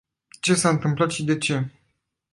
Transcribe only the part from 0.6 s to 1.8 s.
întâmplat și de ce?